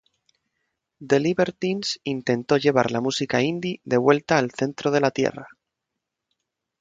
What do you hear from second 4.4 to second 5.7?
centro de la tierra.